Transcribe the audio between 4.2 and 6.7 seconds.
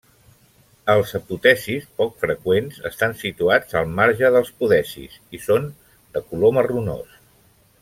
dels podecis i són de color